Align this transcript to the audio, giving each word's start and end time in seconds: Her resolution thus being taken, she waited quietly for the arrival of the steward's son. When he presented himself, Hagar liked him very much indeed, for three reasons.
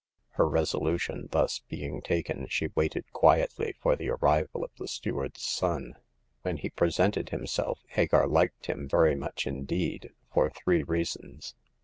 Her 0.29 0.49
resolution 0.49 1.27
thus 1.31 1.59
being 1.69 2.01
taken, 2.01 2.47
she 2.49 2.69
waited 2.73 3.05
quietly 3.13 3.75
for 3.83 3.95
the 3.95 4.09
arrival 4.09 4.63
of 4.63 4.71
the 4.79 4.87
steward's 4.87 5.43
son. 5.43 5.93
When 6.41 6.57
he 6.57 6.71
presented 6.71 7.29
himself, 7.29 7.83
Hagar 7.89 8.25
liked 8.25 8.65
him 8.65 8.89
very 8.89 9.15
much 9.15 9.45
indeed, 9.45 10.09
for 10.33 10.49
three 10.49 10.81
reasons. 10.81 11.53